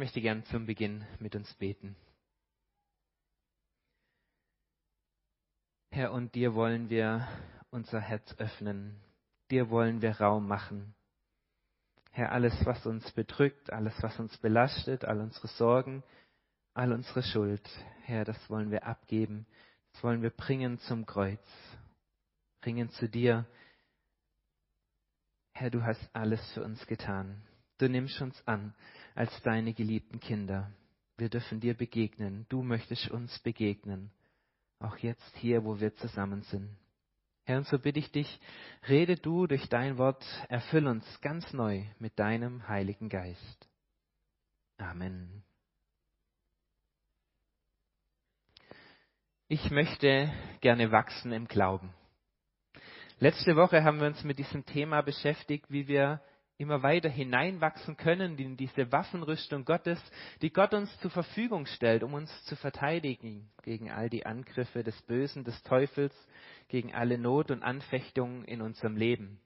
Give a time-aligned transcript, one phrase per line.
[0.00, 1.94] möchte gern zum Beginn mit uns beten.
[5.90, 7.28] Herr, und dir wollen wir
[7.70, 8.98] unser Herz öffnen.
[9.50, 10.94] Dir wollen wir Raum machen.
[12.12, 16.02] Herr, alles, was uns bedrückt, alles, was uns belastet, all unsere Sorgen,
[16.72, 17.68] all unsere Schuld,
[18.04, 19.44] Herr, das wollen wir abgeben.
[19.92, 21.44] Das wollen wir bringen zum Kreuz.
[22.62, 23.44] Bringen zu dir.
[25.52, 27.42] Herr, du hast alles für uns getan.
[27.76, 28.74] Du nimmst uns an
[29.14, 30.70] als deine geliebten Kinder.
[31.16, 32.46] Wir dürfen dir begegnen.
[32.48, 34.10] Du möchtest uns begegnen.
[34.78, 36.70] Auch jetzt hier, wo wir zusammen sind.
[37.44, 38.40] Herr, und so bitte ich dich,
[38.88, 43.68] rede du durch dein Wort, erfüll uns ganz neu mit deinem Heiligen Geist.
[44.78, 45.42] Amen.
[49.48, 51.92] Ich möchte gerne wachsen im Glauben.
[53.18, 56.22] Letzte Woche haben wir uns mit diesem Thema beschäftigt, wie wir
[56.60, 59.98] immer weiter hineinwachsen können in diese Waffenrüstung Gottes,
[60.42, 65.00] die Gott uns zur Verfügung stellt, um uns zu verteidigen gegen all die Angriffe des
[65.02, 66.14] Bösen, des Teufels,
[66.68, 69.40] gegen alle Not und Anfechtungen in unserem Leben.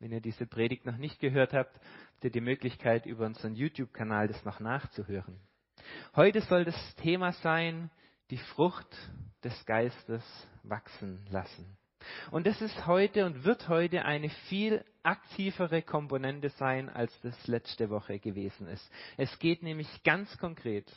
[0.00, 4.26] Wenn ihr diese Predigt noch nicht gehört habt, habt ihr die Möglichkeit, über unseren YouTube-Kanal
[4.26, 5.38] das noch nachzuhören.
[6.16, 7.90] Heute soll das Thema sein,
[8.30, 8.88] die Frucht
[9.44, 10.24] des Geistes
[10.64, 11.78] wachsen lassen.
[12.30, 17.90] Und das ist heute und wird heute eine viel aktivere Komponente sein, als das letzte
[17.90, 18.90] Woche gewesen ist.
[19.16, 20.90] Es geht nämlich ganz konkret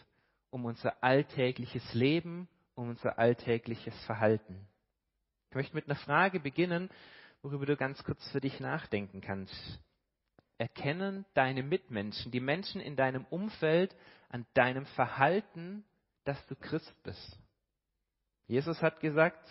[0.51, 4.67] um unser alltägliches Leben, um unser alltägliches Verhalten.
[5.49, 6.89] Ich möchte mit einer Frage beginnen,
[7.41, 9.79] worüber du ganz kurz für dich nachdenken kannst.
[10.57, 13.95] Erkennen deine Mitmenschen, die Menschen in deinem Umfeld,
[14.29, 15.83] an deinem Verhalten,
[16.25, 17.39] dass du Christ bist?
[18.47, 19.47] Jesus hat gesagt,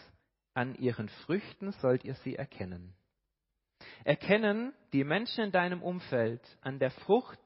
[0.59, 2.93] an ihren Früchten sollt ihr sie erkennen.
[4.03, 7.39] Erkennen die Menschen in deinem Umfeld an der Frucht,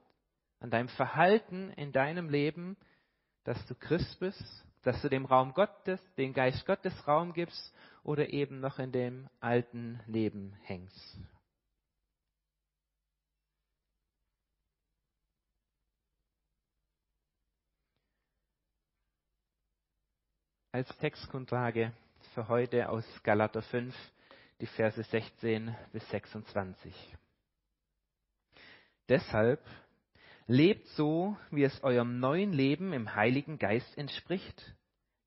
[0.60, 2.74] an deinem Verhalten in deinem Leben,
[3.44, 8.32] dass du Christ bist, dass du dem Raum Gottes, dem Geist Gottes Raum gibst oder
[8.32, 11.18] eben noch in dem alten Leben hängst.
[20.72, 21.92] Als Textgrundlage
[22.34, 23.94] für heute aus Galater 5,
[24.60, 26.94] die Verse 16 bis 26.
[29.08, 29.60] Deshalb
[30.46, 34.74] lebt so, wie es eurem neuen Leben im Heiligen Geist entspricht.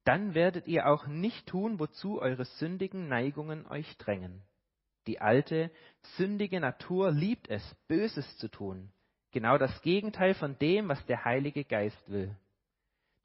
[0.03, 4.41] Dann werdet ihr auch nicht tun, wozu eure sündigen Neigungen euch drängen.
[5.05, 5.69] Die alte,
[6.17, 8.91] sündige Natur liebt es, Böses zu tun.
[9.31, 12.35] Genau das Gegenteil von dem, was der Heilige Geist will.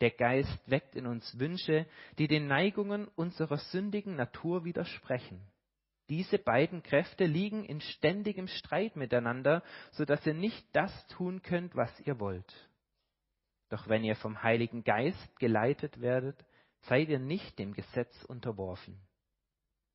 [0.00, 1.87] Der Geist weckt in uns Wünsche,
[2.19, 5.41] die den Neigungen unserer sündigen Natur widersprechen.
[6.09, 9.62] Diese beiden Kräfte liegen in ständigem Streit miteinander,
[9.93, 12.53] so dass ihr nicht das tun könnt, was ihr wollt.
[13.69, 16.44] Doch wenn ihr vom Heiligen Geist geleitet werdet,
[16.83, 19.00] seid ihr nicht dem Gesetz unterworfen.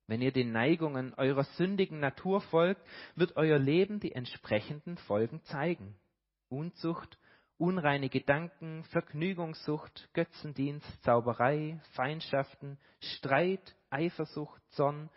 [0.06, 2.80] Wenn ihr den Neigungen eurer sündigen Natur folgt,
[3.16, 5.96] wird euer Leben die entsprechenden Folgen zeigen.
[6.48, 7.18] Unzucht,
[7.58, 15.10] unreine Gedanken, Vergnügungssucht, Götzendienst, Zauberei, Feindschaften, Streit, Eifersucht, Zorn,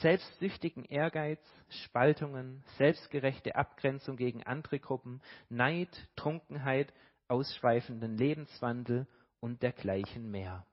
[0.00, 1.40] selbstsüchtigen Ehrgeiz,
[1.84, 6.92] Spaltungen, selbstgerechte Abgrenzung gegen andere Gruppen, Neid, Trunkenheit,
[7.28, 9.06] ausschweifenden Lebenswandel
[9.40, 10.66] und dergleichen mehr.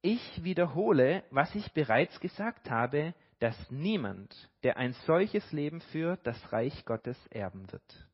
[0.00, 6.52] Ich wiederhole, was ich bereits gesagt habe, dass niemand, der ein solches Leben führt, das
[6.52, 8.06] Reich Gottes erben wird.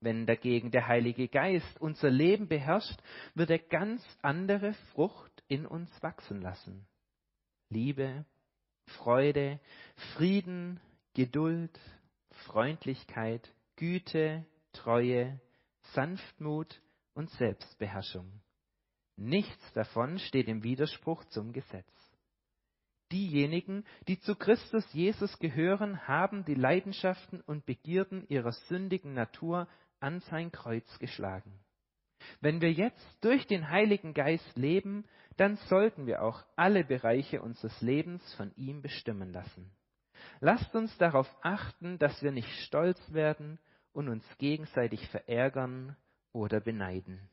[0.00, 3.00] Wenn dagegen der Heilige Geist unser Leben beherrscht,
[3.34, 6.86] wird er ganz andere Frucht in uns wachsen lassen.
[7.68, 8.24] Liebe,
[8.86, 9.60] Freude,
[10.14, 10.80] Frieden,
[11.14, 11.78] Geduld,
[12.46, 15.40] Freundlichkeit, Güte, Treue,
[15.94, 16.80] Sanftmut
[17.14, 18.40] und Selbstbeherrschung.
[19.16, 21.90] Nichts davon steht im Widerspruch zum Gesetz.
[23.10, 29.66] Diejenigen, die zu Christus Jesus gehören, haben die Leidenschaften und Begierden ihrer sündigen Natur
[30.00, 31.58] an sein Kreuz geschlagen.
[32.40, 35.04] Wenn wir jetzt durch den Heiligen Geist leben,
[35.36, 39.70] dann sollten wir auch alle Bereiche unseres Lebens von ihm bestimmen lassen.
[40.40, 43.58] Lasst uns darauf achten, dass wir nicht stolz werden
[43.92, 45.96] und uns gegenseitig verärgern
[46.32, 47.28] oder beneiden.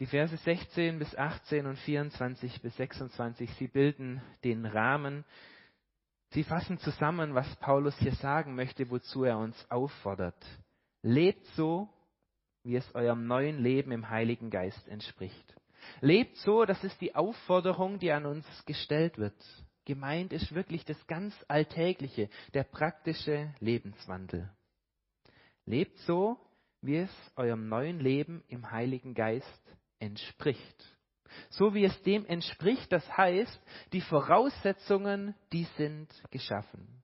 [0.00, 5.24] Die Verse 16 bis 18 und 24 bis 26, sie bilden den Rahmen
[6.30, 10.44] Sie fassen zusammen, was Paulus hier sagen möchte, wozu er uns auffordert.
[11.02, 11.88] Lebt so,
[12.64, 15.54] wie es eurem neuen Leben im Heiligen Geist entspricht.
[16.00, 19.34] Lebt so, das ist die Aufforderung, die an uns gestellt wird.
[19.86, 24.50] Gemeint ist wirklich das ganz Alltägliche, der praktische Lebenswandel.
[25.64, 26.38] Lebt so,
[26.82, 30.97] wie es eurem neuen Leben im Heiligen Geist entspricht.
[31.50, 33.60] So wie es dem entspricht, das heißt,
[33.92, 37.02] die Voraussetzungen, die sind geschaffen.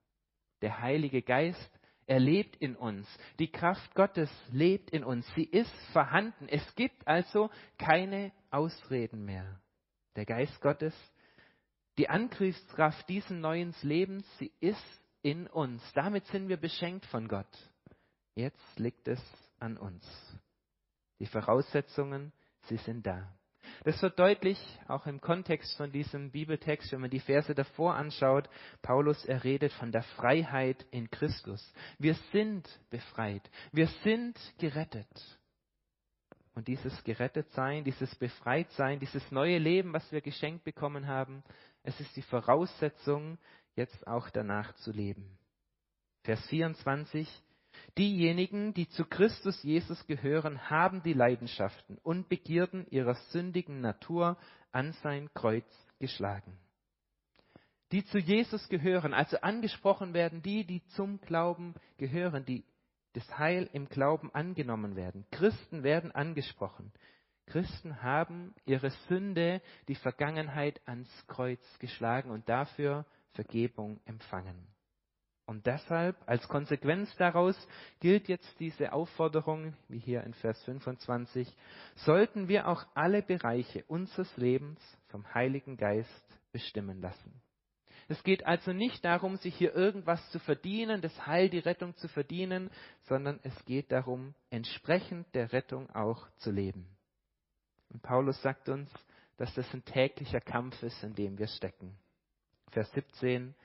[0.61, 1.71] Der Heilige Geist,
[2.07, 3.07] er lebt in uns.
[3.39, 5.27] Die Kraft Gottes lebt in uns.
[5.35, 6.47] Sie ist vorhanden.
[6.47, 9.59] Es gibt also keine Ausreden mehr.
[10.15, 10.93] Der Geist Gottes,
[11.97, 15.81] die Angriffskraft diesen neuen Lebens, sie ist in uns.
[15.93, 17.47] Damit sind wir beschenkt von Gott.
[18.35, 19.21] Jetzt liegt es
[19.59, 20.05] an uns.
[21.19, 22.31] Die Voraussetzungen,
[22.63, 23.33] sie sind da.
[23.83, 28.49] Das wird deutlich, auch im Kontext von diesem Bibeltext, wenn man die Verse davor anschaut.
[28.81, 31.73] Paulus, er redet von der Freiheit in Christus.
[31.99, 33.49] Wir sind befreit.
[33.71, 35.07] Wir sind gerettet.
[36.55, 41.43] Und dieses Gerettetsein, dieses Befreitsein, dieses neue Leben, was wir geschenkt bekommen haben,
[41.83, 43.37] es ist die Voraussetzung,
[43.75, 45.37] jetzt auch danach zu leben.
[46.23, 47.29] Vers 24.
[47.97, 54.37] Diejenigen, die zu Christus Jesus gehören, haben die Leidenschaften und Begierden ihrer sündigen Natur
[54.71, 55.65] an sein Kreuz
[55.99, 56.57] geschlagen.
[57.91, 62.65] Die zu Jesus gehören, also angesprochen werden, die, die zum Glauben gehören, die
[63.13, 65.25] das Heil im Glauben angenommen werden.
[65.31, 66.91] Christen werden angesprochen.
[67.45, 74.67] Christen haben ihre Sünde, die Vergangenheit ans Kreuz geschlagen und dafür Vergebung empfangen.
[75.45, 77.55] Und deshalb, als Konsequenz daraus,
[77.99, 81.47] gilt jetzt diese Aufforderung, wie hier in Vers 25,
[81.95, 87.41] sollten wir auch alle Bereiche unseres Lebens vom Heiligen Geist bestimmen lassen.
[88.07, 92.07] Es geht also nicht darum, sich hier irgendwas zu verdienen, das Heil, die Rettung zu
[92.07, 92.69] verdienen,
[93.03, 96.87] sondern es geht darum, entsprechend der Rettung auch zu leben.
[97.89, 98.91] Und Paulus sagt uns,
[99.37, 101.97] dass das ein täglicher Kampf ist, in dem wir stecken.
[102.71, 103.55] Vers 17,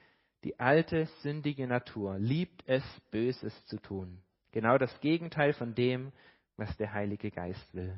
[0.44, 4.22] die alte, sündige Natur liebt es, Böses zu tun.
[4.52, 6.12] Genau das Gegenteil von dem,
[6.56, 7.96] was der Heilige Geist will.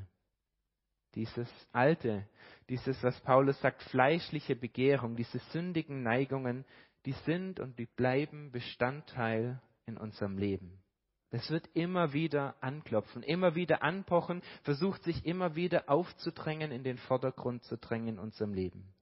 [1.15, 2.27] Dieses alte,
[2.69, 6.65] dieses, was Paulus sagt, fleischliche Begehrung, diese sündigen Neigungen,
[7.05, 10.83] die sind und die bleiben Bestandteil in unserem Leben.
[11.31, 16.99] Es wird immer wieder anklopfen, immer wieder anpochen, versucht sich immer wieder aufzudrängen, in den
[16.99, 18.95] Vordergrund zu drängen in unserem Leben.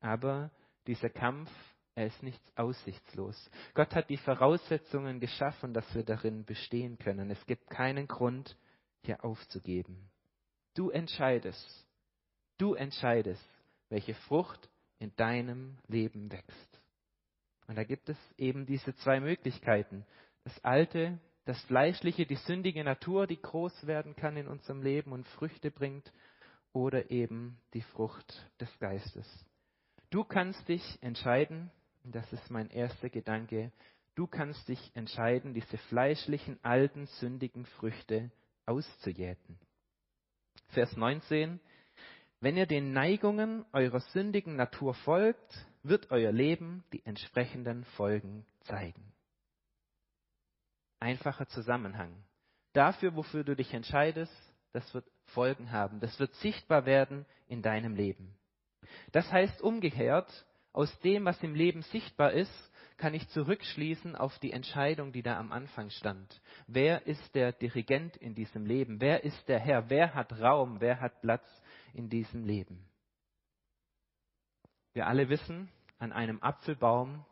[0.00, 0.50] Aber
[0.86, 1.50] dieser Kampf
[1.94, 3.50] er ist nicht aussichtslos.
[3.74, 7.30] Gott hat die Voraussetzungen geschaffen, dass wir darin bestehen können.
[7.30, 8.56] Es gibt keinen Grund,
[9.02, 10.10] hier aufzugeben.
[10.74, 11.86] Du entscheidest,
[12.56, 13.46] du entscheidest,
[13.90, 16.80] welche Frucht in deinem Leben wächst.
[17.66, 20.06] Und da gibt es eben diese zwei Möglichkeiten.
[20.44, 25.26] Das Alte, das Fleischliche, die sündige Natur, die groß werden kann in unserem Leben und
[25.28, 26.10] Früchte bringt,
[26.72, 29.26] oder eben die Frucht des Geistes.
[30.10, 31.70] Du kannst dich entscheiden,
[32.04, 33.70] das ist mein erster Gedanke,
[34.14, 38.30] du kannst dich entscheiden, diese fleischlichen, alten, sündigen Früchte
[38.66, 39.58] auszujäten.
[40.68, 41.60] Vers 19.
[42.40, 49.12] Wenn ihr den Neigungen eurer sündigen Natur folgt, wird euer Leben die entsprechenden Folgen zeigen.
[50.98, 52.12] Einfacher Zusammenhang.
[52.72, 54.32] Dafür, wofür du dich entscheidest,
[54.72, 56.00] das wird Folgen haben.
[56.00, 58.34] Das wird sichtbar werden in deinem Leben.
[59.12, 64.52] Das heißt umgekehrt, aus dem, was im Leben sichtbar ist, kann ich zurückschließen auf die
[64.52, 66.40] Entscheidung, die da am Anfang stand.
[66.66, 69.00] Wer ist der Dirigent in diesem Leben?
[69.00, 69.90] Wer ist der Herr?
[69.90, 70.80] Wer hat Raum?
[70.80, 71.44] Wer hat Platz
[71.94, 72.84] in diesem Leben?
[74.92, 77.24] Wir alle wissen, an einem Apfelbaum,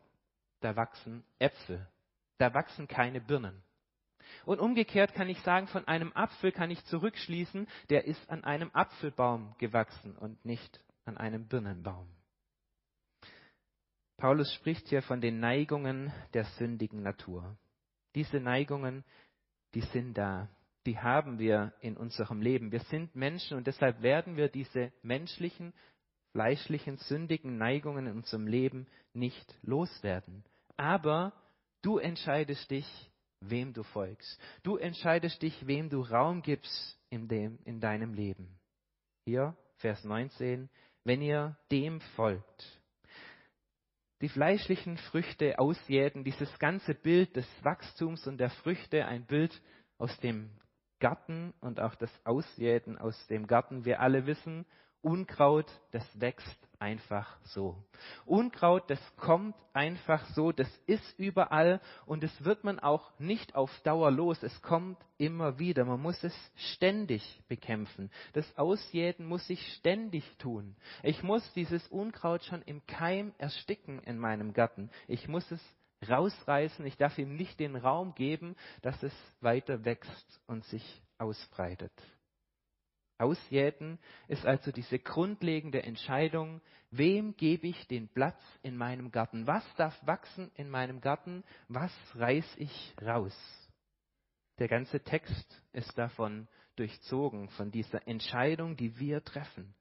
[0.61, 1.87] da wachsen Äpfel.
[2.37, 3.61] Da wachsen keine Birnen.
[4.45, 8.71] Und umgekehrt kann ich sagen, von einem Apfel kann ich zurückschließen, der ist an einem
[8.73, 12.07] Apfelbaum gewachsen und nicht an einem Birnenbaum.
[14.21, 17.57] Paulus spricht hier von den Neigungen der sündigen Natur.
[18.13, 19.03] Diese Neigungen,
[19.73, 20.47] die sind da,
[20.85, 22.71] die haben wir in unserem Leben.
[22.71, 25.73] Wir sind Menschen und deshalb werden wir diese menschlichen,
[26.33, 30.43] fleischlichen, sündigen Neigungen in unserem Leben nicht loswerden.
[30.77, 31.33] Aber
[31.81, 32.85] du entscheidest dich,
[33.39, 34.39] wem du folgst.
[34.61, 38.59] Du entscheidest dich, wem du Raum gibst in, dem, in deinem Leben.
[39.25, 40.69] Hier, Vers 19,
[41.05, 42.80] wenn ihr dem folgt
[44.21, 49.61] die fleischlichen Früchte ausjäten, dieses ganze Bild des Wachstums und der Früchte, ein Bild
[49.97, 50.51] aus dem
[50.99, 53.83] Garten und auch das Ausjäten aus dem Garten.
[53.83, 54.65] Wir alle wissen,
[55.01, 57.77] Unkraut, das wächst einfach so.
[58.25, 63.71] Unkraut, das kommt einfach so, das ist überall und es wird man auch nicht auf
[63.81, 64.41] Dauer los.
[64.41, 65.85] Es kommt immer wieder.
[65.85, 66.33] Man muss es
[66.73, 68.09] ständig bekämpfen.
[68.33, 70.75] Das Ausjäten muss ich ständig tun.
[71.03, 74.89] Ich muss dieses Unkraut schon im Keim ersticken in meinem Garten.
[75.07, 75.61] Ich muss es
[76.09, 76.85] rausreißen.
[76.85, 81.93] Ich darf ihm nicht den Raum geben, dass es weiter wächst und sich ausbreitet.
[83.21, 89.47] Ausjäten ist also diese grundlegende Entscheidung, wem gebe ich den Platz in meinem Garten?
[89.47, 91.43] Was darf wachsen in meinem Garten?
[91.67, 93.35] Was reiß ich raus?
[94.59, 99.73] Der ganze Text ist davon durchzogen, von dieser Entscheidung, die wir treffen.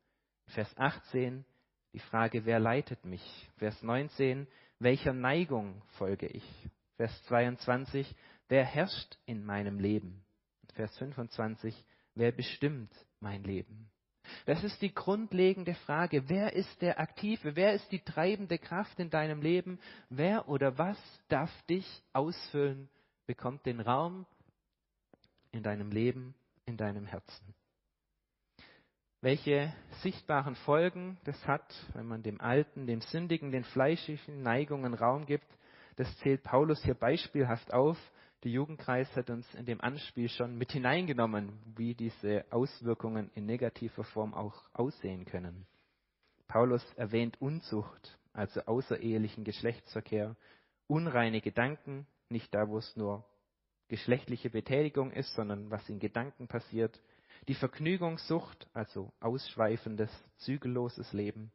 [0.46, 1.44] Vers 18
[1.92, 3.22] die Frage, wer leitet mich?
[3.56, 4.46] Vers 19,
[4.78, 6.44] welcher Neigung folge ich?
[6.96, 8.14] Vers 22,
[8.48, 10.24] wer herrscht in meinem Leben?
[10.74, 11.74] Vers 25,
[12.14, 13.90] wer bestimmt mein Leben?
[14.46, 16.28] Das ist die grundlegende Frage.
[16.28, 17.56] Wer ist der Aktive?
[17.56, 19.78] Wer ist die treibende Kraft in deinem Leben?
[20.08, 20.98] Wer oder was
[21.28, 22.88] darf dich ausfüllen,
[23.26, 24.26] bekommt den Raum
[25.52, 26.34] in deinem Leben,
[26.66, 27.54] in deinem Herzen?
[29.22, 35.26] Welche sichtbaren Folgen das hat, wenn man dem Alten, dem Sündigen, den fleischlichen Neigungen Raum
[35.26, 35.46] gibt,
[35.96, 37.98] das zählt Paulus hier beispielhaft auf
[38.42, 44.04] der Jugendkreis hat uns in dem Anspiel schon mit hineingenommen, wie diese Auswirkungen in negativer
[44.04, 45.66] Form auch aussehen können.
[46.48, 50.36] Paulus erwähnt Unzucht, also außerehelichen Geschlechtsverkehr,
[50.86, 53.24] unreine Gedanken, nicht da, wo es nur
[53.88, 56.98] geschlechtliche Betätigung ist, sondern was in Gedanken passiert,
[57.48, 61.52] die Vergnügungssucht, also ausschweifendes, zügelloses Leben,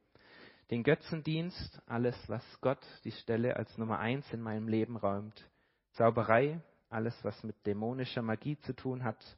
[0.72, 5.50] den Götzendienst, alles, was Gott die Stelle als Nummer eins in meinem Leben räumt,
[5.94, 6.60] Zauberei,
[6.96, 9.38] alles, was mit dämonischer Magie zu tun hat.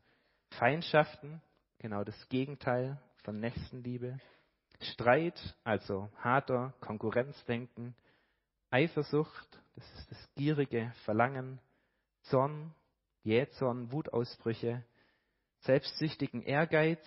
[0.51, 1.41] Feindschaften,
[1.79, 4.19] genau das Gegenteil von Nächstenliebe.
[4.79, 7.95] Streit, also harter Konkurrenzdenken.
[8.69, 11.59] Eifersucht, das ist das gierige Verlangen.
[12.23, 12.73] Zorn,
[13.23, 14.83] Jähzorn, Wutausbrüche.
[15.61, 17.03] Selbstsüchtigen Ehrgeiz,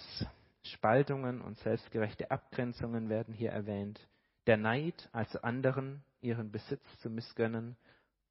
[0.65, 4.01] Spaltungen und selbstgerechte Abgrenzungen werden hier erwähnt.
[4.49, 7.77] Der Neid, also anderen ihren Besitz zu missgönnen.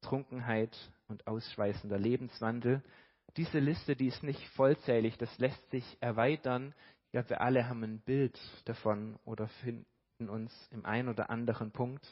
[0.02, 0.76] Trunkenheit
[1.10, 2.82] und ausschweißender Lebenswandel.
[3.36, 6.74] Diese Liste, die ist nicht vollzählig, das lässt sich erweitern.
[7.06, 9.84] Ich glaube, wir alle haben ein Bild davon oder finden
[10.28, 12.06] uns im einen oder anderen Punkt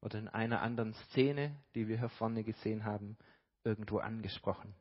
[0.00, 3.16] oder in einer anderen Szene, die wir hier vorne gesehen haben,
[3.64, 4.74] irgendwo angesprochen.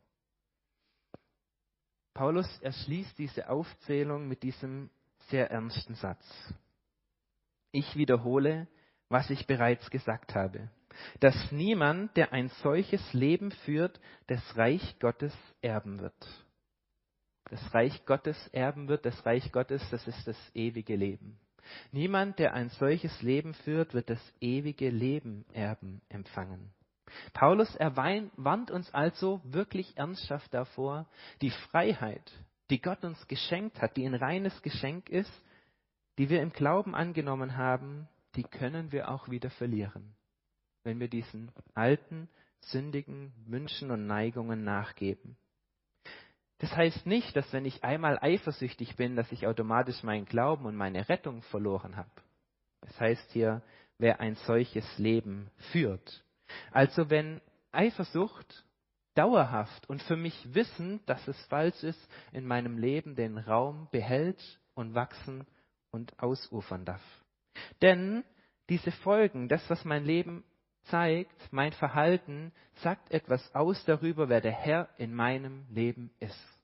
[2.13, 4.89] Paulus erschließt diese Aufzählung mit diesem
[5.29, 6.23] sehr ernsten Satz.
[7.71, 8.67] Ich wiederhole,
[9.09, 10.69] was ich bereits gesagt habe
[11.19, 16.13] dass niemand, der ein solches Leben führt, das Reich Gottes erben wird.
[17.49, 21.39] Das Reich Gottes erben wird, das Reich Gottes, das ist das ewige Leben.
[21.91, 26.73] Niemand, der ein solches Leben führt, wird das ewige Leben erben empfangen.
[27.33, 31.07] Paulus erwarnt uns also wirklich ernsthaft davor,
[31.41, 32.31] die Freiheit,
[32.69, 35.31] die Gott uns geschenkt hat, die ein reines Geschenk ist,
[36.17, 40.15] die wir im Glauben angenommen haben, die können wir auch wieder verlieren
[40.83, 45.37] wenn wir diesen alten, sündigen Wünschen und Neigungen nachgeben.
[46.59, 50.75] Das heißt nicht, dass wenn ich einmal eifersüchtig bin, dass ich automatisch meinen Glauben und
[50.75, 52.09] meine Rettung verloren habe.
[52.81, 53.61] Das heißt hier,
[53.97, 56.23] wer ein solches Leben führt.
[56.71, 58.65] Also wenn Eifersucht
[59.15, 64.41] dauerhaft und für mich wissen, dass es falsch ist, in meinem Leben den Raum behält
[64.73, 65.45] und wachsen
[65.91, 67.03] und ausufern darf.
[67.81, 68.23] Denn
[68.69, 70.43] diese Folgen, das, was mein Leben
[70.85, 76.59] zeigt, mein Verhalten sagt etwas aus darüber, wer der Herr in meinem Leben ist.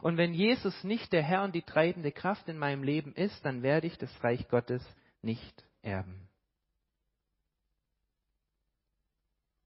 [0.00, 3.62] Und wenn Jesus nicht der Herr und die treibende Kraft in meinem Leben ist, dann
[3.62, 4.82] werde ich das Reich Gottes
[5.22, 6.28] nicht erben.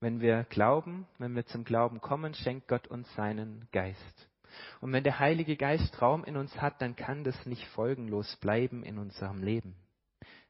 [0.01, 4.29] Wenn wir glauben, wenn wir zum Glauben kommen, schenkt Gott uns seinen Geist.
[4.81, 8.85] Und wenn der Heilige Geist Raum in uns hat, dann kann das nicht folgenlos bleiben
[8.85, 9.77] in unserem Leben.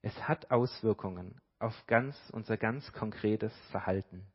[0.02, 4.26] Es hat Auswirkungen auf ganz, unser ganz konkretes Verhalten.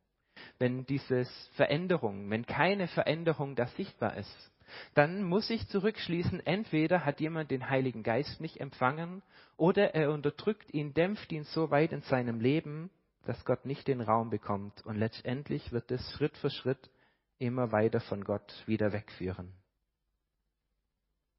[0.58, 4.52] Wenn diese Veränderung, wenn keine Veränderung da sichtbar ist,
[4.94, 9.22] dann muss ich zurückschließen, entweder hat jemand den Heiligen Geist nicht empfangen
[9.56, 12.90] oder er unterdrückt ihn, dämpft ihn so weit in seinem Leben,
[13.24, 14.84] dass Gott nicht den Raum bekommt.
[14.84, 16.90] Und letztendlich wird es Schritt für Schritt
[17.38, 19.52] immer weiter von Gott wieder wegführen.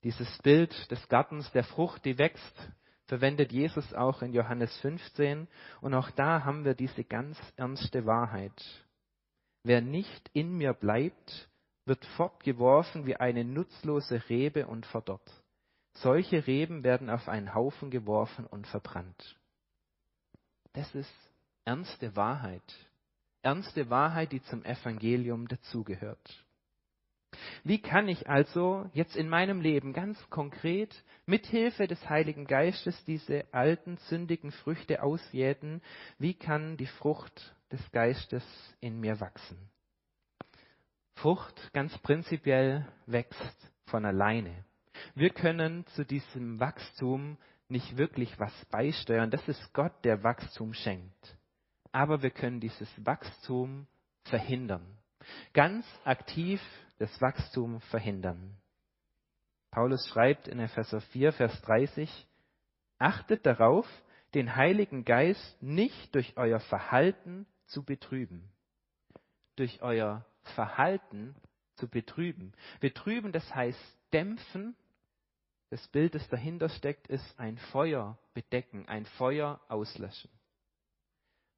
[0.04, 2.70] Dieses Bild des Gartens der Frucht, die wächst,
[3.08, 5.48] verwendet Jesus auch in Johannes 15.
[5.82, 8.64] Und auch da haben wir diese ganz ernste Wahrheit.
[9.64, 11.50] Wer nicht in mir bleibt,
[11.86, 15.32] wird fortgeworfen wie eine nutzlose Rebe und verdorrt.
[15.94, 19.40] Solche Reben werden auf einen Haufen geworfen und verbrannt.
[20.74, 21.14] Das ist
[21.64, 22.64] ernste Wahrheit.
[23.42, 26.45] Ernste Wahrheit, die zum Evangelium dazugehört.
[27.64, 33.46] Wie kann ich also jetzt in meinem Leben ganz konkret mithilfe des Heiligen Geistes diese
[33.52, 35.82] alten sündigen Früchte ausjäten?
[36.20, 38.44] Wie kann die Frucht des Geistes
[38.80, 39.58] in mir wachsen?
[41.16, 44.66] Frucht ganz prinzipiell wächst von alleine.
[45.14, 47.38] Wir können zu diesem Wachstum
[47.70, 49.32] nicht wirklich was beisteuern.
[49.32, 51.38] Das ist Gott, der Wachstum schenkt.
[51.92, 53.88] Aber wir können dieses Wachstum
[54.24, 54.86] verhindern.
[55.54, 56.62] Ganz aktiv
[56.98, 58.58] das Wachstum verhindern.
[59.72, 62.28] Paulus schreibt in Epheser 4, Vers 30,
[62.98, 63.88] Achtet darauf,
[64.34, 68.50] den Heiligen Geist nicht durch euer Verhalten zu betrüben.
[69.56, 70.26] Durch euer
[70.56, 71.36] Verhalten
[71.76, 72.54] zu betrüben.
[72.80, 73.80] Betrüben, das heißt
[74.14, 74.76] dämpfen.
[75.70, 80.32] Das Bild, das dahinter steckt, ist ein Feuer bedecken, ein Feuer auslöschen.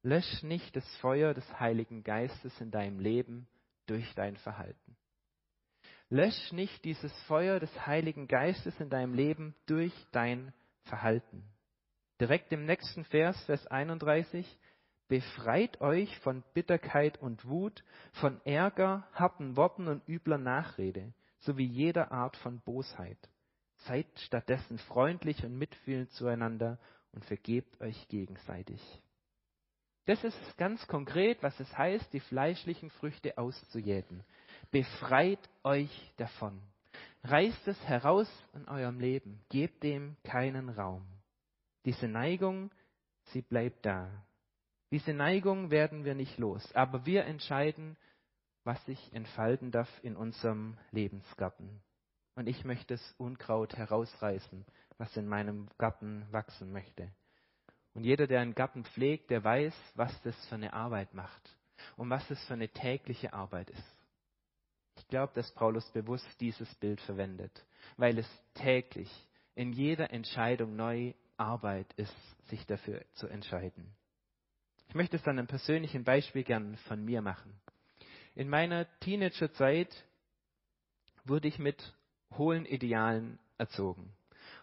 [0.02, 3.46] Lösch nicht das Feuer des Heiligen Geistes in deinem Leben
[3.86, 4.96] durch dein Verhalten.
[6.10, 11.44] Lösch nicht dieses Feuer des Heiligen Geistes in deinem Leben durch dein Verhalten.
[12.18, 14.58] Direkt im nächsten Vers, Vers 31,
[15.06, 22.10] befreit euch von Bitterkeit und Wut, von Ärger, harten Worten und übler Nachrede, sowie jeder
[22.10, 23.18] Art von Bosheit.
[23.84, 26.78] Seid stattdessen freundlich und mitfühlend zueinander
[27.12, 28.80] und vergebt euch gegenseitig.
[30.06, 34.24] Das ist ganz konkret, was es heißt, die fleischlichen Früchte auszujäten.
[34.70, 36.60] Befreit euch davon.
[37.24, 39.40] Reißt es heraus in eurem Leben.
[39.48, 41.06] Gebt dem keinen Raum.
[41.84, 42.70] Diese Neigung,
[43.32, 44.08] sie bleibt da.
[44.90, 46.74] Diese Neigung werden wir nicht los.
[46.74, 47.96] Aber wir entscheiden,
[48.64, 51.80] was sich entfalten darf in unserem Lebensgarten.
[52.34, 54.64] Und ich möchte das Unkraut herausreißen,
[54.98, 57.10] was in meinem Garten wachsen möchte.
[57.94, 61.56] Und jeder, der einen Garten pflegt, der weiß, was das für eine Arbeit macht
[61.96, 63.97] und was das für eine tägliche Arbeit ist.
[65.08, 67.64] Ich glaube, dass Paulus bewusst dieses Bild verwendet,
[67.96, 69.10] weil es täglich
[69.54, 72.14] in jeder Entscheidung neu Arbeit ist,
[72.50, 73.90] sich dafür zu entscheiden.
[74.86, 77.58] Ich möchte es dann ein persönlichen Beispiel gern von mir machen.
[78.34, 79.88] In meiner Teenagerzeit
[81.24, 81.94] wurde ich mit
[82.36, 84.12] hohen Idealen erzogen.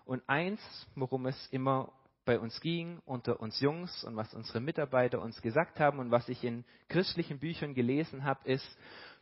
[0.05, 0.62] Und eins,
[0.93, 1.91] worum es immer
[2.23, 6.29] bei uns ging, unter uns Jungs und was unsere Mitarbeiter uns gesagt haben und was
[6.29, 8.77] ich in christlichen Büchern gelesen habe, ist,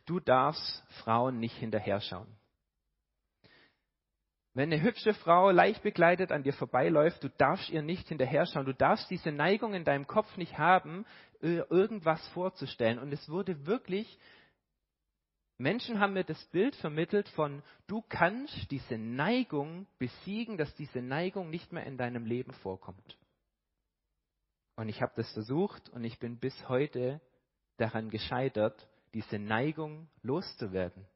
[0.06, 2.28] du darfst Frauen nicht hinterher schauen.
[4.56, 8.66] Wenn eine hübsche Frau leicht bekleidet an dir vorbeiläuft, du darfst ihr nicht hinterher schauen.
[8.66, 11.04] Du darfst diese Neigung in deinem Kopf nicht haben,
[11.40, 13.00] irgendwas vorzustellen.
[13.00, 14.18] Und es wurde wirklich,
[15.58, 21.50] Menschen haben mir das Bild vermittelt von, du kannst diese Neigung besiegen, dass diese Neigung
[21.50, 23.18] nicht mehr in deinem Leben vorkommt.
[24.76, 27.20] Und ich habe das versucht und ich bin bis heute
[27.76, 31.06] daran gescheitert, diese Neigung loszuwerden.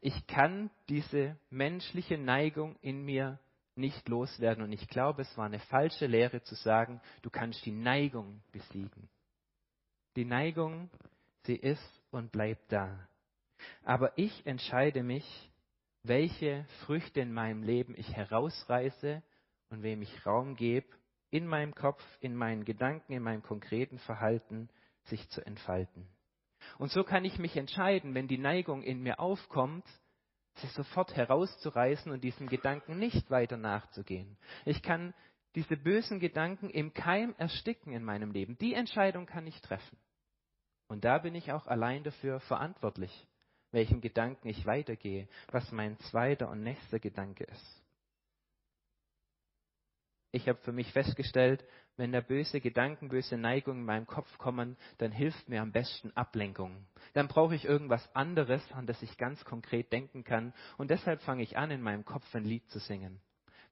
[0.00, 3.38] Ich kann diese menschliche Neigung in mir
[3.78, 4.64] nicht loswerden.
[4.64, 9.08] Und ich glaube, es war eine falsche Lehre zu sagen, du kannst die Neigung besiegen.
[10.16, 10.90] Die Neigung,
[11.44, 13.08] sie ist und bleibt da.
[13.84, 15.24] Aber ich entscheide mich,
[16.02, 19.22] welche Früchte in meinem Leben ich herausreiße
[19.70, 20.86] und wem ich Raum gebe,
[21.30, 24.68] in meinem Kopf, in meinen Gedanken, in meinem konkreten Verhalten
[25.04, 26.06] sich zu entfalten.
[26.78, 29.84] Und so kann ich mich entscheiden, wenn die Neigung in mir aufkommt,
[30.54, 34.36] sie sofort herauszureißen und diesem Gedanken nicht weiter nachzugehen.
[34.64, 35.12] Ich kann
[35.54, 38.56] diese bösen Gedanken im Keim ersticken in meinem Leben.
[38.58, 39.98] Die Entscheidung kann ich treffen.
[40.88, 43.26] Und da bin ich auch allein dafür verantwortlich,
[43.72, 47.82] welchen Gedanken ich weitergehe, was mein zweiter und nächster Gedanke ist.
[50.30, 51.64] Ich habe für mich festgestellt,
[51.96, 56.10] wenn da böse Gedanken, böse Neigungen in meinem Kopf kommen, dann hilft mir am besten
[56.12, 56.86] Ablenkung.
[57.14, 60.52] Dann brauche ich irgendwas anderes, an das ich ganz konkret denken kann.
[60.76, 63.20] Und deshalb fange ich an, in meinem Kopf ein Lied zu singen.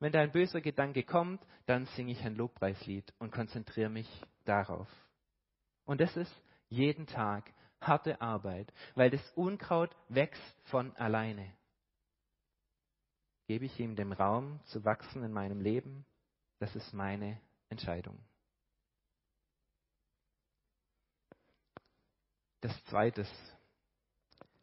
[0.00, 4.08] Wenn da ein böser Gedanke kommt, dann singe ich ein Lobpreislied und konzentriere mich
[4.44, 4.88] darauf.
[5.84, 6.34] Und das ist
[6.68, 11.52] jeden Tag harte Arbeit, weil das Unkraut wächst von alleine.
[13.46, 16.04] Gebe ich ihm den Raum zu wachsen in meinem Leben?
[16.58, 18.18] Das ist meine Entscheidung.
[22.60, 23.26] Das zweite,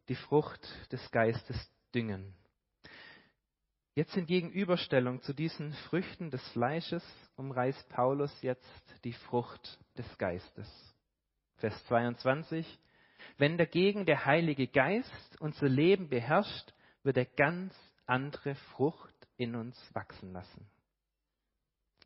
[0.10, 1.58] die Frucht des Geistes
[1.93, 2.34] düngen.
[3.95, 7.03] Jetzt in Gegenüberstellung zu diesen Früchten des Fleisches
[7.36, 10.67] umreißt Paulus jetzt die Frucht des Geistes.
[11.58, 12.79] Vers 22.
[13.38, 17.73] Wenn dagegen der Heilige Geist unser Leben beherrscht, wird er ganz
[18.06, 20.67] andere Frucht in uns wachsen lassen.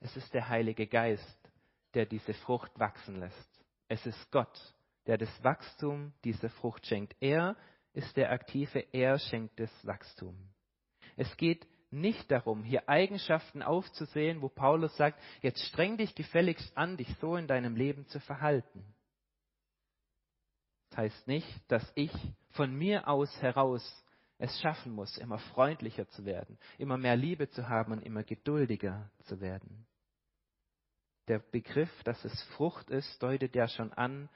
[0.02, 1.52] Es ist der Heilige Geist,
[1.94, 3.66] der diese Frucht wachsen lässt.
[3.88, 4.60] Es ist Gott,
[5.08, 7.16] der das Wachstum dieser Frucht schenkt.
[7.20, 7.56] Er
[7.94, 10.38] ist der Aktive, er schenkt das Wachstum.
[11.16, 16.98] Es geht nicht darum, hier Eigenschaften aufzusehen, wo Paulus sagt, jetzt streng dich gefälligst an,
[16.98, 18.94] dich so in deinem Leben zu verhalten.
[20.90, 22.12] Das heißt nicht, dass ich
[22.52, 24.04] von mir aus heraus
[24.40, 29.10] es schaffen muss, immer freundlicher zu werden, immer mehr Liebe zu haben und immer geduldiger
[29.24, 29.87] zu werden.
[31.28, 34.30] Der Begriff, dass es Frucht ist, deutet ja schon an,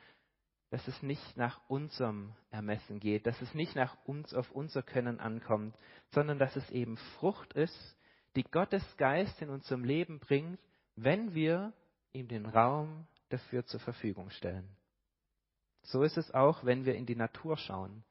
[0.71, 5.19] dass es nicht nach unserem Ermessen geht, dass es nicht nach uns auf unser Können
[5.19, 5.75] ankommt,
[6.11, 7.97] sondern dass es eben Frucht ist,
[8.35, 10.59] die Gottes Geist in unserem Leben bringt,
[10.95, 11.73] wenn wir
[12.13, 14.67] ihm den Raum dafür zur Verfügung stellen.
[15.83, 18.03] So ist es auch, wenn wir in die Natur schauen.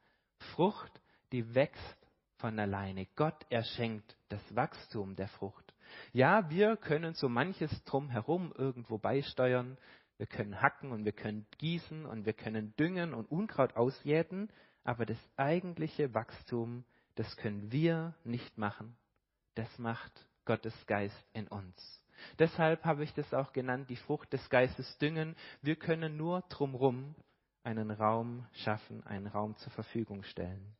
[0.55, 1.97] Frucht, die wächst
[2.37, 3.07] von alleine.
[3.15, 5.70] Gott erschenkt das Wachstum der Frucht.
[6.13, 9.77] Ja, wir können so manches drumherum irgendwo beisteuern.
[10.17, 14.51] Wir können hacken und wir können gießen und wir können düngen und Unkraut ausjäten,
[14.83, 16.83] aber das eigentliche Wachstum,
[17.15, 18.95] das können wir nicht machen.
[19.55, 20.11] Das macht
[20.45, 22.03] Gottes Geist in uns.
[22.37, 25.35] Deshalb habe ich das auch genannt, die Frucht des Geistes düngen.
[25.61, 27.15] Wir können nur drumherum
[27.63, 30.75] einen Raum schaffen, einen Raum zur Verfügung stellen.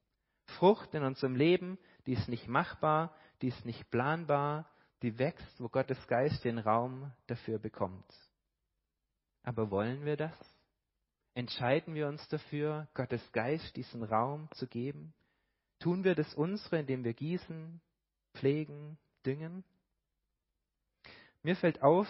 [0.57, 4.69] Frucht in unserem Leben, die ist nicht machbar, die ist nicht planbar,
[5.01, 8.05] die wächst, wo Gottes Geist den Raum dafür bekommt.
[9.43, 10.35] Aber wollen wir das?
[11.33, 15.13] Entscheiden wir uns dafür, Gottes Geist diesen Raum zu geben?
[15.79, 17.81] Tun wir das unsere, indem wir gießen,
[18.35, 19.63] pflegen, düngen?
[21.41, 22.07] Mir fällt auf,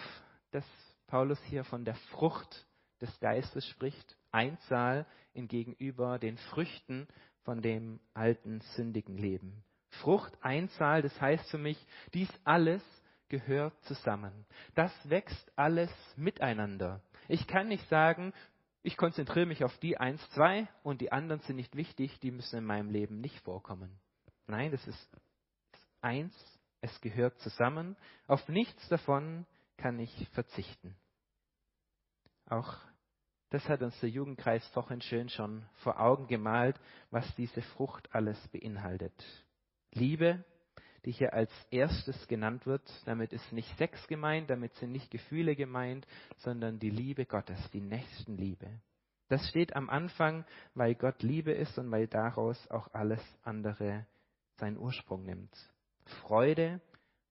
[0.50, 0.64] dass
[1.06, 2.66] Paulus hier von der Frucht
[3.00, 7.08] des Geistes spricht, Einzahl in gegenüber den Früchten
[7.44, 9.64] von dem alten sündigen Leben.
[10.00, 11.78] Frucht, Einzahl, das heißt für mich,
[12.14, 12.82] dies alles
[13.28, 14.46] gehört zusammen.
[14.74, 17.00] Das wächst alles miteinander.
[17.28, 18.32] Ich kann nicht sagen,
[18.82, 22.58] ich konzentriere mich auf die eins, zwei und die anderen sind nicht wichtig, die müssen
[22.58, 23.98] in meinem Leben nicht vorkommen.
[24.46, 25.08] Nein, das ist
[26.00, 26.34] eins,
[26.80, 27.96] es gehört zusammen.
[28.26, 30.96] Auf nichts davon kann ich verzichten.
[32.46, 32.76] Auch
[33.50, 38.38] das hat uns der Jugendkreis vorhin schön schon vor Augen gemalt, was diese Frucht alles
[38.48, 39.14] beinhaltet.
[39.92, 40.44] Liebe,
[41.04, 45.56] die hier als erstes genannt wird, damit ist nicht Sex gemeint, damit sind nicht Gefühle
[45.56, 46.06] gemeint,
[46.38, 48.68] sondern die Liebe Gottes, die Nächstenliebe.
[49.28, 54.06] Das steht am Anfang, weil Gott Liebe ist und weil daraus auch alles andere
[54.58, 55.56] seinen Ursprung nimmt.
[56.20, 56.80] Freude,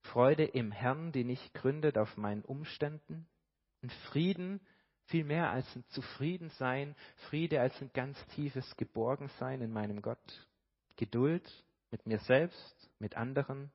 [0.02, 3.28] Freude im Herrn, die nicht gründet auf meinen Umständen.
[3.84, 4.60] Ein Frieden,
[5.06, 6.96] viel mehr als ein Zufriedensein,
[7.30, 10.48] Friede als ein ganz tiefes Geborgensein in meinem Gott.
[10.96, 11.48] Geduld
[11.92, 13.72] mit mir selbst, mit anderen.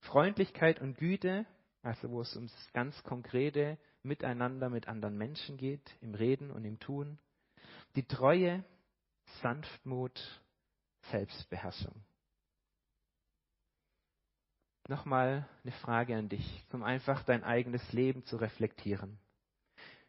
[0.00, 1.46] Freundlichkeit und Güte,
[1.82, 6.78] also wo es ums ganz konkrete Miteinander mit anderen Menschen geht, im Reden und im
[6.78, 7.18] Tun.
[7.96, 8.64] Die Treue,
[9.42, 10.20] Sanftmut,
[11.10, 11.94] Selbstbeherrschung.
[14.88, 19.18] Nochmal eine Frage an dich, um einfach dein eigenes Leben zu reflektieren.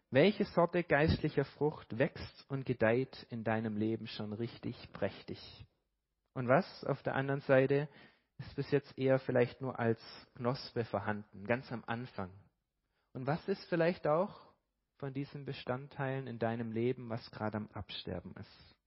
[0.10, 5.38] Welche Sorte geistlicher Frucht wächst und gedeiht in deinem Leben schon richtig prächtig?
[6.34, 7.90] Und was auf der anderen Seite
[8.38, 10.00] ist bis jetzt eher vielleicht nur als
[10.36, 12.32] Knospe vorhanden, ganz am Anfang?
[13.14, 14.40] Und was ist vielleicht auch
[14.98, 18.79] von diesen Bestandteilen in deinem Leben, was gerade am Absterben ist?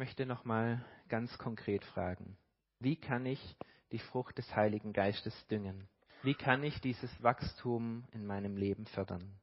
[0.00, 2.38] Möchte nochmal ganz konkret fragen.
[2.78, 3.54] Wie kann ich
[3.92, 5.90] die Frucht des Heiligen Geistes düngen?
[6.22, 9.38] Wie kann ich dieses Wachstum in meinem Leben fördern?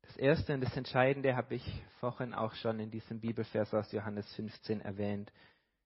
[0.00, 4.26] Das Erste und das Entscheidende habe ich vorhin auch schon in diesem Bibelvers aus Johannes
[4.36, 5.30] 15 erwähnt,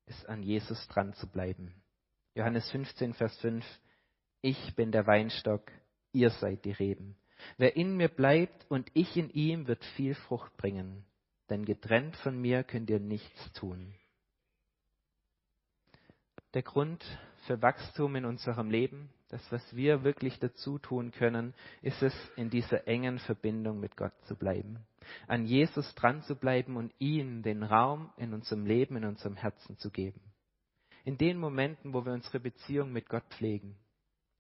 [0.07, 1.74] ist an Jesus dran zu bleiben.
[2.37, 3.64] Johannes 15, Vers 5.
[4.42, 5.72] Ich bin der Weinstock,
[6.12, 7.16] ihr seid die Reben.
[7.57, 11.05] Wer in mir bleibt und ich in ihm, wird viel Frucht bringen
[11.50, 13.94] denn getrennt von mir könnt ihr nichts tun.
[16.54, 17.04] Der Grund
[17.46, 22.50] für Wachstum in unserem Leben, das, was wir wirklich dazu tun können, ist es, in
[22.50, 24.78] dieser engen Verbindung mit Gott zu bleiben,
[25.26, 29.76] an Jesus dran zu bleiben und ihm den Raum in unserem Leben, in unserem Herzen
[29.78, 30.20] zu geben.
[31.04, 33.76] In den Momenten, wo wir unsere Beziehung mit Gott pflegen,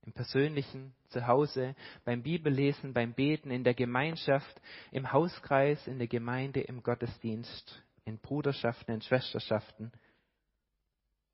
[0.06, 4.60] im persönlichen, zu Hause, beim Bibellesen, beim Beten, in der Gemeinschaft,
[4.92, 9.92] im Hauskreis, in der Gemeinde, im Gottesdienst, in Bruderschaften, in Schwesterschaften.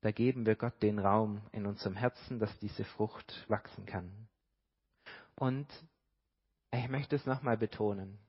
[0.01, 4.27] da geben wir Gott den Raum in unserem Herzen, dass diese Frucht wachsen kann.
[5.35, 5.67] Und
[6.71, 8.19] ich möchte es nochmal betonen.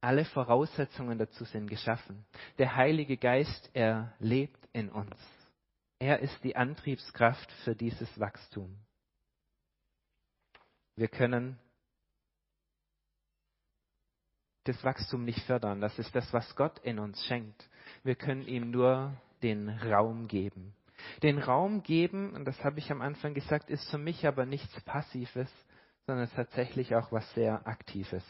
[0.00, 2.24] Alle Voraussetzungen dazu sind geschaffen.
[2.58, 5.16] Der Heilige Geist, er lebt in uns.
[5.98, 8.76] Er ist die Antriebskraft für dieses Wachstum.
[10.96, 11.58] Wir können
[14.64, 15.80] das Wachstum nicht fördern.
[15.80, 17.68] Das ist das, was Gott in uns schenkt.
[18.04, 20.74] Wir können ihm nur den Raum geben.
[21.22, 24.80] Den Raum geben, und das habe ich am Anfang gesagt, ist für mich aber nichts
[24.82, 25.50] Passives,
[26.06, 28.24] sondern tatsächlich auch was sehr Aktives.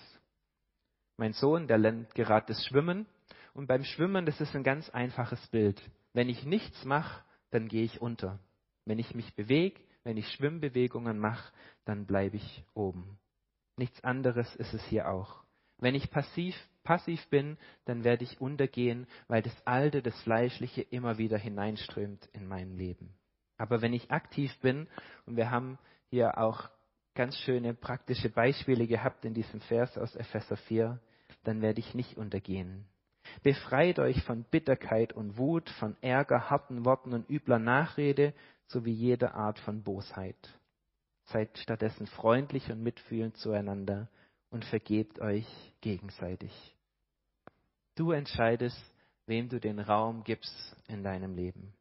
[1.18, 3.06] Mein Sohn, der lernt gerade das Schwimmen,
[3.54, 5.82] und beim Schwimmen, das ist ein ganz einfaches Bild.
[6.14, 8.38] Wenn ich nichts mache, dann gehe ich unter.
[8.86, 11.52] Wenn ich mich bewege, wenn ich Schwimmbewegungen mache,
[11.84, 13.18] dann bleibe ich oben.
[13.76, 15.42] Nichts anderes ist es hier auch.
[15.78, 21.18] Wenn ich passiv, passiv bin, dann werde ich untergehen, weil das Alte, das Fleischliche immer
[21.18, 23.14] wieder hineinströmt in mein Leben.
[23.56, 24.88] Aber wenn ich aktiv bin,
[25.26, 25.78] und wir haben
[26.10, 26.68] hier auch
[27.14, 31.00] ganz schöne praktische Beispiele gehabt in diesem Vers aus Epheser 4,
[31.44, 32.86] dann werde ich nicht untergehen.
[33.42, 38.34] Befreit euch von Bitterkeit und Wut, von Ärger, harten Worten und übler Nachrede
[38.66, 40.58] sowie jeder Art von Bosheit.
[41.24, 44.08] Seid stattdessen freundlich und mitfühlend zueinander
[44.50, 45.46] und vergebt euch
[45.80, 46.52] gegenseitig.
[47.94, 48.82] Du entscheidest,
[49.26, 51.72] wem du den Raum gibst in deinem Leben.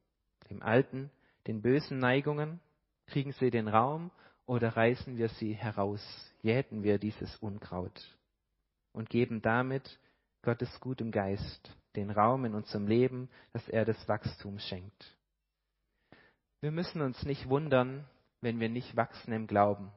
[0.49, 1.09] Dem Alten,
[1.47, 2.59] den bösen Neigungen,
[3.07, 4.11] kriegen sie den Raum
[4.45, 6.01] oder reißen wir sie heraus,
[6.41, 8.17] jäten wir dieses Unkraut
[8.93, 9.99] und geben damit
[10.41, 15.15] Gottes gutem Geist den Raum in unserem Leben, dass er das Wachstum schenkt.
[16.61, 18.05] Wir müssen uns nicht wundern,
[18.41, 19.91] wenn wir nicht wachsen im Glauben.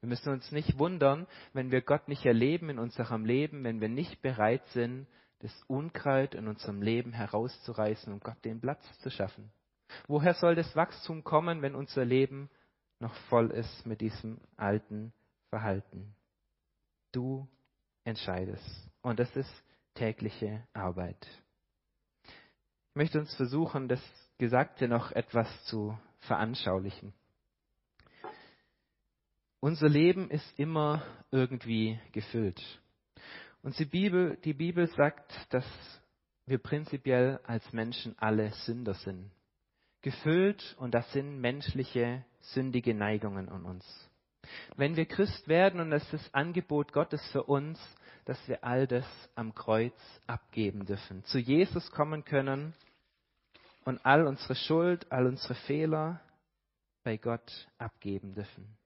[0.00, 3.88] Wir müssen uns nicht wundern, wenn wir Gott nicht erleben in unserem Leben, wenn wir
[3.88, 5.06] nicht bereit sind,
[5.40, 9.52] das Unkraut in unserem Leben herauszureißen und Gott den Platz zu schaffen.
[10.08, 12.50] Woher soll das Wachstum kommen, wenn unser Leben
[12.98, 15.12] noch voll ist mit diesem alten
[15.50, 16.14] Verhalten?
[17.12, 17.46] Du
[18.02, 18.90] entscheidest.
[19.02, 19.50] Und das ist
[19.94, 21.26] tägliche Arbeit.
[22.24, 24.02] Ich möchte uns versuchen, das
[24.38, 25.96] Gesagte noch etwas zu
[26.28, 27.12] veranschaulichen.
[29.60, 32.62] Unser Leben ist immer irgendwie gefüllt.
[33.62, 35.66] Und die Bibel, die Bibel sagt, dass
[36.46, 39.30] wir prinzipiell als Menschen alle Sünder sind.
[40.02, 43.84] Gefüllt und das sind menschliche, sündige Neigungen an uns.
[44.76, 47.80] Wenn wir Christ werden und das ist das Angebot Gottes für uns,
[48.24, 52.74] dass wir all das am Kreuz abgeben dürfen, zu Jesus kommen können
[53.88, 56.20] und all unsere Schuld, all unsere Fehler
[57.04, 58.76] bei Gott abgeben dürfen.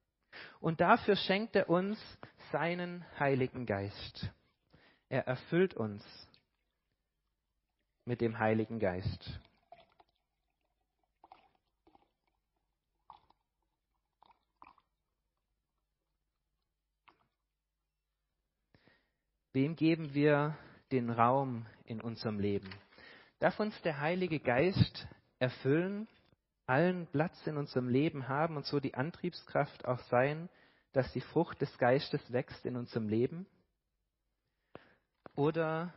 [0.60, 1.98] Und dafür schenkt er uns
[2.52, 4.30] seinen Heiligen Geist.
[5.08, 6.04] Er erfüllt uns
[8.04, 9.40] mit dem Heiligen Geist.
[19.52, 20.56] Wem geben wir
[20.92, 22.70] den Raum in unserem Leben?
[23.42, 25.08] Darf uns der Heilige Geist
[25.40, 26.06] erfüllen
[26.66, 30.48] allen Platz in unserem Leben haben und so die Antriebskraft auch sein,
[30.92, 33.46] dass die Frucht des Geistes wächst in unserem Leben?
[35.34, 35.92] Oder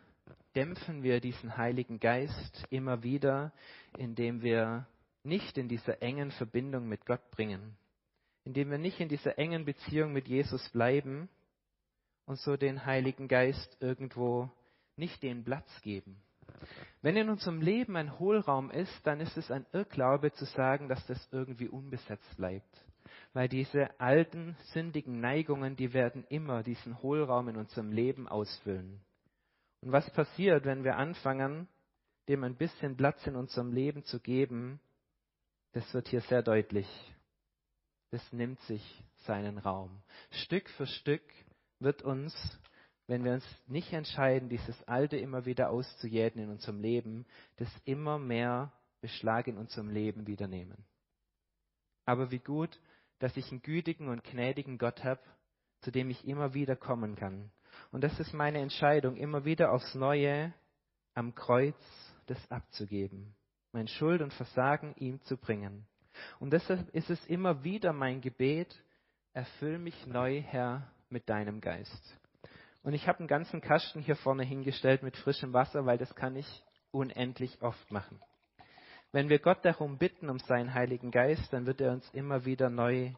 [0.56, 3.54] dämpfen wir diesen Heiligen Geist immer wieder,
[3.96, 4.88] indem wir
[5.22, 7.78] nicht in dieser engen Verbindung mit Gott bringen,
[8.44, 11.30] indem wir nicht in dieser engen Beziehung mit Jesus bleiben
[12.26, 14.50] und so den Heiligen Geist irgendwo
[14.96, 16.20] nicht den Platz geben?
[17.02, 21.06] Wenn in unserem Leben ein Hohlraum ist, dann ist es ein Irrglaube zu sagen, dass
[21.08, 22.86] das irgendwie unbesetzt bleibt.
[23.34, 29.02] Weil diese alten, sündigen Neigungen, die werden immer diesen Hohlraum in unserem Leben ausfüllen.
[29.82, 31.68] Und was passiert, wenn wir anfangen,
[32.28, 34.80] dem ein bisschen Platz in unserem Leben zu geben,
[35.74, 36.88] das wird hier sehr deutlich.
[38.10, 40.02] Das nimmt sich seinen Raum.
[40.32, 41.24] Stück für Stück
[41.80, 42.34] wird uns
[43.08, 47.26] wenn wir uns nicht entscheiden, dieses Alte immer wieder auszujäten in unserem Leben,
[47.58, 50.84] das immer mehr Beschlag in unserem Leben wieder nehmen.
[52.06, 52.80] Aber wie gut,
[53.20, 55.22] dass ich einen gütigen und gnädigen Gott habe,
[55.82, 57.52] zu dem ich immer wieder kommen kann.
[57.92, 60.54] Und das ist meine Entscheidung, immer wieder aufs Neue
[61.14, 61.76] am Kreuz
[62.26, 63.36] das abzugeben,
[63.72, 65.86] mein Schuld und Versagen ihm zu bringen.
[66.40, 68.84] Und deshalb ist es immer wieder mein Gebet,
[69.34, 72.20] erfüll mich neu, Herr, mit deinem Geist.
[72.86, 76.36] Und ich habe einen ganzen Kasten hier vorne hingestellt mit frischem Wasser, weil das kann
[76.36, 78.22] ich unendlich oft machen.
[79.12, 82.70] Wenn wir Gott darum bitten, um seinen Heiligen Geist, dann wird er uns immer wieder
[82.70, 83.12] neu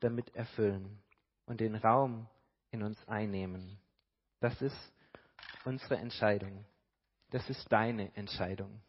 [0.00, 0.98] damit erfüllen
[1.46, 2.26] und den Raum
[2.72, 3.78] in uns einnehmen.
[4.40, 4.92] Das ist
[5.64, 6.64] unsere Entscheidung.
[7.30, 8.82] Das ist deine Entscheidung.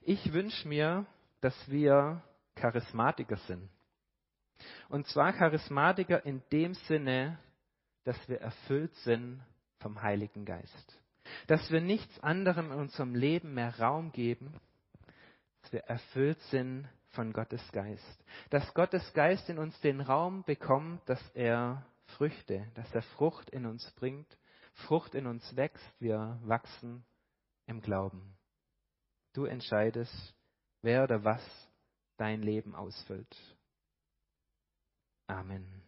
[0.00, 1.04] Ich wünsche mir,
[1.42, 2.22] dass wir
[2.54, 3.68] Charismatiker sind.
[4.88, 7.38] Und zwar Charismatiker in dem Sinne,
[8.04, 9.44] dass wir erfüllt sind
[9.78, 11.00] vom Heiligen Geist.
[11.46, 14.54] Dass wir nichts anderem in unserem Leben mehr Raum geben,
[15.62, 18.24] dass wir erfüllt sind von Gottes Geist.
[18.50, 21.84] Dass Gottes Geist in uns den Raum bekommt, dass er
[22.16, 24.38] Früchte, dass er Frucht in uns bringt,
[24.86, 27.04] Frucht in uns wächst, wir wachsen
[27.66, 28.36] im Glauben.
[29.32, 30.34] Du entscheidest,
[30.82, 31.42] wer oder was
[32.16, 33.36] dein Leben ausfüllt.
[35.26, 35.85] Amen.